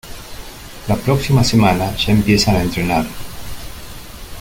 [0.87, 3.05] La próxima semana ya empiezan a entrenar.